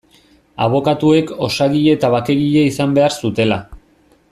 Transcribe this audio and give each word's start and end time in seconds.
Abokatuek 0.67 1.33
osagile 1.49 1.93
eta 1.99 2.11
bakegile 2.15 2.65
izan 2.71 2.97
behar 3.01 3.19
zutela. 3.23 3.61